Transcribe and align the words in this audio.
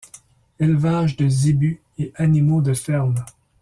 Élevage 0.59 1.15
de 1.15 1.29
zébus 1.29 1.79
et 1.99 2.11
animaux 2.15 2.63
de 2.63 2.73
ferme. 2.73 3.23